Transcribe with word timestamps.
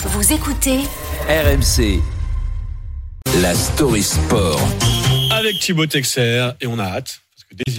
Vous 0.00 0.32
écoutez 0.32 0.78
RMC. 1.28 2.00
La 3.42 3.52
story 3.52 4.02
sport. 4.04 4.60
avec 5.32 5.58
Thibaut 5.58 5.86
Texer 5.86 6.50
et 6.60 6.68
on 6.68 6.78
a 6.78 6.84
hâte. 6.84 7.20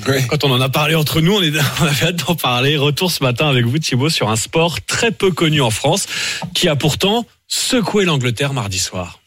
Oui. 0.06 0.28
Quand 0.28 0.44
on 0.44 0.52
en 0.52 0.60
a 0.60 0.68
parlé 0.68 0.96
entre 0.96 1.22
nous, 1.22 1.34
on, 1.34 1.42
est, 1.42 1.54
on 1.82 1.86
avait 1.86 2.08
hâte 2.08 2.28
d'en 2.28 2.36
parler. 2.36 2.76
Retour 2.76 3.10
ce 3.10 3.24
matin 3.24 3.48
avec 3.48 3.66
vous, 3.66 3.80
Thibaut, 3.80 4.10
sur 4.10 4.30
un 4.30 4.36
sport 4.36 4.82
très 4.82 5.12
peu 5.12 5.32
connu 5.32 5.62
en 5.62 5.70
France 5.70 6.08
qui 6.54 6.68
a 6.68 6.76
pourtant 6.76 7.26
secoué 7.48 8.04
l'Angleterre 8.04 8.52
mardi 8.54 8.80
soir. 8.80 9.22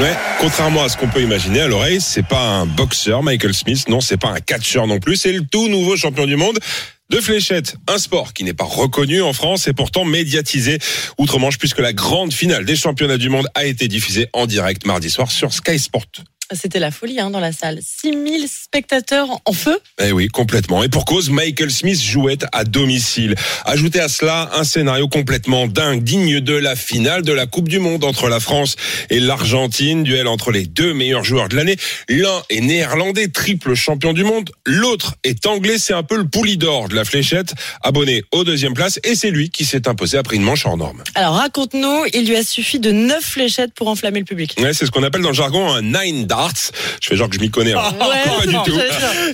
Ouais, 0.00 0.16
contrairement 0.40 0.82
à 0.82 0.88
ce 0.90 0.98
qu'on 0.98 1.08
peut 1.08 1.22
imaginer 1.22 1.62
à 1.62 1.68
l'oreille, 1.68 2.00
c'est 2.00 2.26
pas 2.26 2.40
un 2.40 2.66
boxeur 2.66 3.22
Michael 3.22 3.54
Smith, 3.54 3.88
non, 3.88 4.00
c'est 4.00 4.16
pas 4.16 4.28
un 4.28 4.40
catcheur 4.40 4.86
non 4.88 4.98
plus, 4.98 5.16
c'est 5.16 5.32
le 5.32 5.46
tout 5.46 5.68
nouveau 5.68 5.96
champion 5.96 6.26
du 6.26 6.36
monde 6.36 6.58
de 7.10 7.20
fléchette, 7.20 7.76
un 7.86 7.98
sport 7.98 8.32
qui 8.32 8.44
n'est 8.44 8.54
pas 8.54 8.64
reconnu 8.64 9.22
en 9.22 9.32
France 9.32 9.68
et 9.68 9.72
pourtant 9.72 10.04
médiatisé 10.04 10.78
outre-Manche 11.18 11.58
puisque 11.58 11.80
la 11.80 11.92
grande 11.92 12.32
finale 12.32 12.64
des 12.64 12.76
championnats 12.76 13.18
du 13.18 13.28
monde 13.28 13.46
a 13.54 13.64
été 13.64 13.88
diffusée 13.88 14.28
en 14.32 14.46
direct 14.46 14.86
mardi 14.86 15.10
soir 15.10 15.30
sur 15.30 15.52
Sky 15.52 15.78
Sport. 15.78 16.06
C'était 16.52 16.78
la 16.78 16.90
folie 16.90 17.20
hein, 17.20 17.30
dans 17.30 17.40
la 17.40 17.52
salle. 17.52 17.78
6000 17.82 18.46
spectateurs 18.48 19.28
en 19.44 19.52
feu. 19.52 19.78
Eh 20.02 20.12
oui, 20.12 20.28
complètement. 20.28 20.82
Et 20.82 20.88
pour 20.88 21.04
cause, 21.04 21.30
Michael 21.30 21.70
Smith 21.70 22.00
jouait 22.00 22.38
à 22.52 22.64
domicile. 22.64 23.34
Ajoutez 23.64 24.00
à 24.00 24.08
cela 24.08 24.50
un 24.54 24.64
scénario 24.64 25.08
complètement 25.08 25.66
dingue, 25.66 26.02
digne 26.02 26.40
de 26.40 26.54
la 26.54 26.76
finale 26.76 27.22
de 27.22 27.32
la 27.32 27.46
Coupe 27.46 27.68
du 27.68 27.78
Monde 27.78 28.04
entre 28.04 28.28
la 28.28 28.40
France 28.40 28.76
et 29.10 29.20
l'Argentine, 29.20 30.04
duel 30.04 30.28
entre 30.28 30.50
les 30.50 30.66
deux 30.66 30.92
meilleurs 30.92 31.24
joueurs 31.24 31.48
de 31.48 31.56
l'année. 31.56 31.76
L'un 32.08 32.42
est 32.50 32.60
néerlandais, 32.60 33.28
triple 33.28 33.74
champion 33.74 34.12
du 34.12 34.24
monde. 34.24 34.50
L'autre 34.66 35.14
est 35.24 35.46
anglais, 35.46 35.78
c'est 35.78 35.94
un 35.94 36.02
peu 36.02 36.16
le 36.16 36.28
poulidor 36.28 36.88
de 36.88 36.94
la 36.94 37.04
fléchette, 37.04 37.54
abonné 37.82 38.22
aux 38.32 38.44
deuxième 38.44 38.74
place. 38.74 39.00
Et 39.04 39.14
c'est 39.14 39.30
lui 39.30 39.50
qui 39.50 39.64
s'est 39.64 39.88
imposé 39.88 40.18
après 40.18 40.36
une 40.36 40.42
manche 40.42 40.66
hors 40.66 40.76
norme. 40.76 41.02
Alors 41.14 41.34
raconte-nous, 41.34 42.04
il 42.12 42.26
lui 42.26 42.36
a 42.36 42.42
suffi 42.42 42.78
de 42.78 42.92
9 42.92 43.22
fléchettes 43.24 43.72
pour 43.74 43.88
enflammer 43.88 44.18
le 44.18 44.24
public. 44.24 44.56
Ouais, 44.58 44.74
c'est 44.74 44.86
ce 44.86 44.90
qu'on 44.90 45.02
appelle 45.02 45.22
dans 45.22 45.30
le 45.30 45.34
jargon 45.34 45.72
un 45.72 45.82
nine 45.82 46.26
darts. 46.34 46.52
Je 47.00 47.08
fais 47.08 47.16
genre 47.16 47.28
que 47.28 47.36
je 47.36 47.40
m'y 47.40 47.50
connais. 47.50 47.72
hein. 47.72 47.92
pas 47.98 48.46
du 48.46 48.52
tout. 48.64 48.76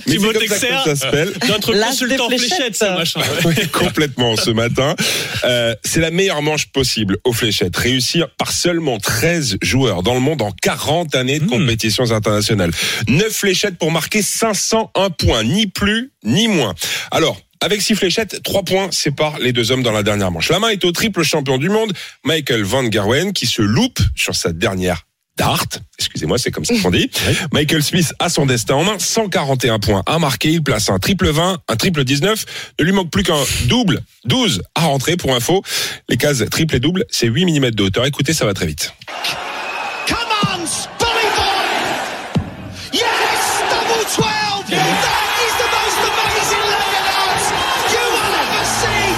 Mais 0.07 0.17
c'est 0.17 0.19
comme 0.19 0.47
ça 0.57 0.67
que 0.67 0.83
ça 0.83 0.95
s'appelle. 0.95 1.33
Notre 1.47 1.73
consultant 1.73 2.27
fléchette, 2.29 2.75
ce 2.75 2.85
machin. 2.85 3.21
Oui, 3.45 3.55
complètement 3.71 4.35
ce 4.35 4.51
matin. 4.51 4.95
Euh, 5.43 5.75
c'est 5.83 5.99
la 5.99 6.11
meilleure 6.11 6.41
manche 6.41 6.67
possible 6.67 7.17
aux 7.23 7.33
fléchettes. 7.33 7.75
Réussir 7.75 8.29
par 8.37 8.51
seulement 8.51 8.97
13 8.99 9.57
joueurs 9.61 10.03
dans 10.03 10.13
le 10.13 10.19
monde 10.19 10.41
en 10.41 10.51
40 10.61 11.15
années 11.15 11.39
de 11.39 11.45
Mmh. 11.45 11.49
compétitions 11.49 12.11
internationales. 12.11 12.71
9 13.07 13.29
fléchettes 13.31 13.77
pour 13.77 13.91
marquer 13.91 14.21
501 14.21 15.09
points, 15.09 15.43
ni 15.43 15.67
plus 15.67 16.11
ni 16.23 16.47
moins. 16.47 16.75
Alors, 17.09 17.39
avec 17.61 17.81
6 17.81 17.95
fléchettes, 17.95 18.41
3 18.43 18.63
points 18.63 18.89
séparent 18.91 19.39
les 19.39 19.53
deux 19.53 19.71
hommes 19.71 19.83
dans 19.83 19.91
la 19.91 20.03
dernière 20.03 20.31
manche. 20.31 20.49
La 20.49 20.59
main 20.59 20.69
est 20.69 20.83
au 20.85 20.91
triple 20.91 21.23
champion 21.23 21.57
du 21.57 21.69
monde, 21.69 21.93
Michael 22.23 22.63
Van 22.63 22.89
Gerwen, 22.91 23.33
qui 23.33 23.47
se 23.47 23.61
loupe 23.61 23.99
sur 24.15 24.35
sa 24.35 24.51
dernière 24.53 25.03
dart. 25.37 25.65
Excusez-moi, 25.97 26.37
c'est 26.37 26.51
comme 26.51 26.65
ça 26.65 26.73
qu'on 26.81 26.91
dit. 26.91 27.09
Michael 27.51 27.83
Smith 27.83 28.13
a 28.19 28.29
son 28.29 28.45
destin 28.45 28.75
en 28.75 28.83
main. 28.83 28.99
141 28.99 29.79
points 29.79 30.03
à 30.05 30.19
marquer. 30.19 30.51
Il 30.51 30.63
place 30.63 30.89
un 30.89 30.99
triple 30.99 31.29
20, 31.29 31.59
un 31.67 31.75
triple 31.75 32.03
19. 32.03 32.45
Ne 32.79 32.85
lui 32.85 32.91
manque 32.91 33.11
plus 33.11 33.23
qu'un 33.23 33.43
double 33.65 34.01
12 34.25 34.61
à 34.75 34.81
rentrer 34.81 35.17
pour 35.17 35.35
info. 35.35 35.63
Les 36.09 36.17
cases 36.17 36.43
triple 36.49 36.75
et 36.75 36.79
double, 36.79 37.05
c'est 37.09 37.27
8 37.27 37.45
mm 37.45 37.71
de 37.71 37.83
hauteur. 37.83 38.05
Écoutez, 38.05 38.33
ça 38.33 38.45
va 38.45 38.53
très 38.53 38.65
vite. 38.67 38.93
Come 40.07 40.17
on, 40.43 40.90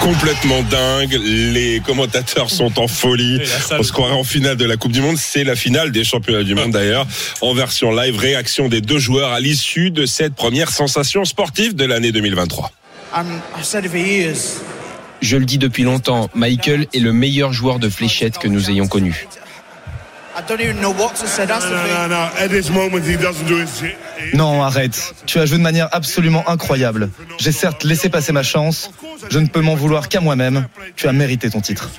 Complètement 0.04 0.62
dingue. 0.64 1.18
Les 1.24 1.80
commentateurs 1.80 2.50
sont 2.50 2.78
en 2.78 2.90
folie. 2.90 3.40
On 3.72 3.84
se 3.84 3.94
croirait 3.94 4.14
en 4.14 4.26
finale 4.26 4.58
de 4.58 4.66
la 4.66 4.76
Coupe 4.76 4.92
du 4.92 5.00
Monde. 5.00 5.16
C'est 5.18 5.46
la 5.46 5.56
finale 5.56 5.94
des 5.94 6.04
championnats 6.04 6.44
du 6.44 6.56
monde 6.56 6.72
d'ailleurs. 6.72 7.08
En 7.40 7.54
version 7.54 7.90
live, 7.90 8.18
réaction 8.18 8.68
des 8.68 8.82
deux 8.82 9.00
joueurs 9.00 9.32
à 9.32 9.40
l'issue 9.40 9.92
de 9.92 10.06
cette 10.06 10.36
première 10.36 10.72
sensation 10.72 11.24
sportive 11.24 11.74
de 11.74 11.86
l'année 11.86 12.12
2023. 12.12 12.72
And 13.16 13.24
I've 13.58 13.64
said 13.64 13.86
it 13.86 13.92
for 13.92 13.98
years. 13.98 14.60
Je 15.22 15.38
le 15.38 15.46
dis 15.46 15.58
depuis 15.58 15.84
longtemps, 15.84 16.30
Michael 16.36 16.88
est 16.94 17.00
le 17.00 17.14
meilleur 17.14 17.54
joueur 17.54 17.80
de 17.80 17.88
fléchettes 17.88 18.40
que 18.40 18.50
nous 18.50 18.70
ayons 18.70 18.88
connu. 18.88 19.30
Non, 24.34 24.64
arrête. 24.64 25.14
Tu 25.26 25.38
as 25.40 25.46
joué 25.46 25.58
de 25.58 25.64
manière 25.64 25.90
absolument 25.92 26.48
incroyable. 26.50 27.10
J'ai 27.40 27.52
certes 27.52 27.84
laissé 27.84 28.10
passer 28.10 28.32
ma 28.32 28.42
chance. 28.44 28.90
Je 29.30 29.40
ne 29.40 29.48
peux 29.48 29.62
m'en 29.62 29.76
vouloir 29.76 30.10
qu'à 30.10 30.22
moi-même. 30.22 30.68
Tu 30.96 31.08
as 31.08 31.12
mérité 31.14 31.50
ton 31.50 31.62
titre. 31.62 31.90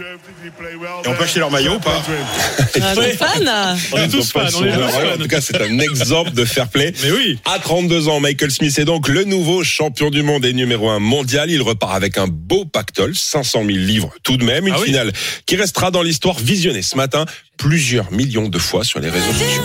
Et 1.05 1.09
on 1.09 1.15
peut 1.15 1.25
acheter 1.25 1.41
leur 1.41 1.51
maillot 1.51 1.75
ou 1.75 1.79
pas 1.81 2.03
Ah, 2.81 2.95
On 2.97 3.03
est 3.03 3.13
tous 3.13 3.17
fans, 3.17 3.27
on 3.93 3.97
est 3.99 4.09
tous 4.09 4.35
Ouais, 4.35 4.43
En 4.73 4.89
fans. 4.89 4.99
tout 5.19 5.29
cas, 5.29 5.41
c'est 5.41 5.61
un 5.61 5.79
exemple 5.79 6.33
de 6.33 6.45
fair 6.45 6.69
play. 6.69 6.93
Mais 7.03 7.11
oui. 7.13 7.39
À 7.45 7.59
32 7.59 8.09
ans, 8.09 8.21
Michael 8.21 8.51
Smith 8.51 8.79
est 8.79 8.85
donc 8.85 9.09
le 9.09 9.25
nouveau 9.25 9.63
champion 9.65 10.11
du 10.11 10.23
monde 10.23 10.45
et 10.45 10.53
numéro 10.53 10.89
un 10.91 10.99
mondial. 10.99 11.51
Il 11.51 11.63
repart 11.63 11.95
avec 11.95 12.19
un 12.19 12.27
beau 12.29 12.65
pactole, 12.65 13.15
500 13.15 13.61
000 13.65 13.69
livres 13.79 14.11
tout 14.23 14.37
de 14.37 14.45
même. 14.45 14.67
Une 14.67 14.75
Ah 14.75 14.79
oui. 14.81 14.87
finale 14.87 15.13
qui 15.47 15.57
restera 15.57 15.91
dans 15.91 16.03
l'histoire 16.03 16.39
visionnée 16.39 16.83
ce 16.83 16.97
matin 16.97 17.27
plusieurs 17.57 18.11
millions 18.13 18.49
de 18.49 18.59
fois 18.59 18.85
sur 18.85 19.01
les 19.01 19.11
réseaux 19.11 19.33
sociaux. 19.33 19.63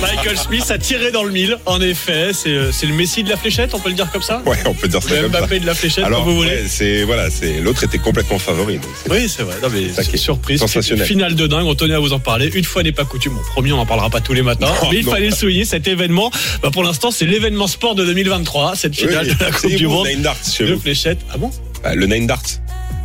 Michael 0.00 0.38
Smith 0.38 0.70
a 0.70 0.78
tiré 0.78 1.10
dans 1.10 1.22
le 1.24 1.30
mille. 1.30 1.58
En 1.66 1.80
effet, 1.80 2.30
c'est 2.32 2.48
euh, 2.50 2.72
c'est 2.72 2.86
le 2.86 2.94
Messi 2.94 3.22
de 3.24 3.30
la 3.30 3.36
fléchette, 3.36 3.74
on 3.74 3.78
peut 3.78 3.88
le 3.90 3.94
dire 3.94 4.10
comme 4.10 4.22
ça? 4.22 4.42
Ouais, 4.46 4.56
on 4.66 4.72
peut 4.74 4.88
dire 4.88 5.02
ça 5.02 5.14
Le 5.14 5.22
comme 5.22 5.32
ça. 5.32 5.40
Mbappé 5.40 5.60
de 5.60 5.66
la 5.66 5.74
fléchette, 5.74 6.04
Alors, 6.04 6.20
comme 6.24 6.30
vous 6.32 6.36
voulez. 6.38 6.62
ouais, 6.80 7.04
voilà, 7.04 7.30
c'est 7.30 7.60
l'autre 7.60 7.84
était 7.84 7.98
complètement 7.98 8.38
favori. 8.38 8.74
donc 8.78 8.90
Oui, 9.10 9.28
c'est 9.28 9.42
vrai. 9.42 9.56
Non, 9.62 9.68
mais 9.72 9.92
ça 9.92 10.02
qui 10.04 10.14
est 10.14 10.18
surprise. 10.18 10.60
sensationnel. 10.60 11.06
Finale 11.06 11.34
de 11.34 11.46
dingue. 11.46 11.66
On 11.66 11.74
tenait 11.74 11.94
à 11.94 11.98
vous 11.98 12.12
en 12.12 12.18
parler. 12.20 12.50
Une 12.54 12.64
fois 12.64 12.82
n'est 12.82 12.92
pas 12.92 13.04
coutume. 13.04 13.34
Bon, 13.34 13.40
promis, 13.52 13.72
on 13.72 13.76
n'en 13.76 13.86
parlera 13.86 14.08
pas 14.10 14.20
tous 14.20 14.32
les 14.34 14.42
matins. 14.42 14.66
Non, 14.82 14.88
mais 14.90 14.98
il 14.98 15.04
non. 15.06 15.12
fallait 15.12 15.28
le 15.28 15.34
souligner. 15.34 15.64
Cet 15.64 15.88
événement, 15.88 16.30
bah, 16.62 16.70
pour 16.72 16.84
l'instant, 16.84 17.10
c'est 17.10 17.26
l'événement 17.26 17.66
sport 17.66 17.94
de 17.94 18.04
2023. 18.04 18.76
Cette 18.76 18.94
finale 18.96 19.26
Oui, 19.28 19.34
de 19.34 19.44
la 19.44 19.50
Coupe 19.50 19.74
du 19.74 19.86
Monde. 19.86 20.06
De 20.06 20.64
vous. 20.72 20.80
fléchette. 20.80 21.18
Ah 21.32 21.36
bon? 21.38 21.50
Bah, 21.84 21.94
le 21.94 22.06
nine 22.06 22.26
darts. 22.26 22.40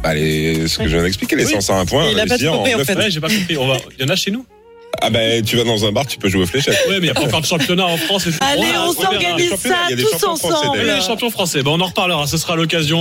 Bah, 0.01 0.13
les, 0.13 0.67
ce 0.67 0.77
que 0.77 0.85
je 0.87 0.95
viens 0.95 1.03
d'expliquer, 1.03 1.35
les 1.35 1.45
Oui. 1.45 1.61
101 1.61 1.85
points. 1.85 2.05
Il 2.09 2.19
a 2.19 2.25
pas 2.25 2.35
réussir 2.35 2.51
tout 2.51 2.57
compris, 2.57 2.73
en 2.73 2.77
neuf 2.77 2.87
fait. 2.87 2.95
Ouais, 2.95 3.11
j'ai 3.11 3.19
pas 3.19 3.27
compris. 3.27 3.57
On 3.57 3.67
va... 3.67 3.77
Il 3.97 4.01
y 4.01 4.05
en 4.05 4.09
a 4.09 4.15
chez 4.15 4.31
nous 4.31 4.45
Ah 5.01 5.09
ben, 5.09 5.43
tu 5.43 5.57
vas 5.57 5.65
dans 5.65 5.85
un 5.85 5.91
bar, 5.91 6.07
tu 6.07 6.17
peux 6.17 6.29
jouer 6.29 6.43
aux 6.43 6.45
fléchettes. 6.45 6.79
Ouais, 6.87 6.93
mais 6.93 6.97
il 6.97 7.01
n'y 7.03 7.09
a 7.09 7.13
pas 7.13 7.23
encore 7.23 7.41
de 7.41 7.45
championnat 7.45 7.85
en 7.85 7.97
France. 7.97 8.27
et 8.27 8.31
tout. 8.31 8.37
Allez, 8.41 8.61
on 8.77 8.91
verra. 8.93 9.11
s'organise 9.11 9.55
ça 9.55 9.75
il 9.87 9.89
y 9.89 9.93
a 9.93 9.95
des 9.97 10.03
tous 10.03 10.11
champions 10.11 10.35
français, 10.37 10.55
ensemble. 10.55 10.79
Les 10.79 11.01
champions 11.01 11.29
français. 11.29 11.63
Ben, 11.63 11.71
on 11.71 11.81
en 11.81 11.87
reparlera. 11.87 12.25
Ce 12.27 12.37
sera 12.37 12.55
l'occasion 12.55 12.97